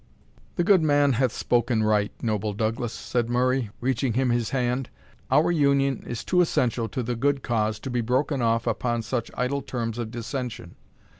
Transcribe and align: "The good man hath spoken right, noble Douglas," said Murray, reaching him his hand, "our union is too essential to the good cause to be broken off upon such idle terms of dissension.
"The 0.55 0.63
good 0.63 0.81
man 0.81 1.13
hath 1.13 1.31
spoken 1.31 1.83
right, 1.83 2.11
noble 2.23 2.53
Douglas," 2.53 2.91
said 2.91 3.29
Murray, 3.29 3.69
reaching 3.79 4.13
him 4.13 4.31
his 4.31 4.49
hand, 4.49 4.89
"our 5.29 5.51
union 5.51 6.01
is 6.07 6.23
too 6.23 6.41
essential 6.41 6.89
to 6.89 7.03
the 7.03 7.15
good 7.15 7.43
cause 7.43 7.77
to 7.81 7.91
be 7.91 8.01
broken 8.01 8.41
off 8.41 8.65
upon 8.65 9.03
such 9.03 9.29
idle 9.35 9.61
terms 9.61 9.99
of 9.99 10.09
dissension. 10.09 10.75